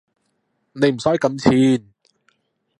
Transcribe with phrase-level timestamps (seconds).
[0.73, 1.37] 你唔使咁
[1.77, 1.87] 串